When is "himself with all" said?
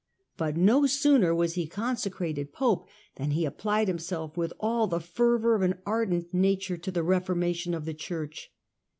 3.87-4.87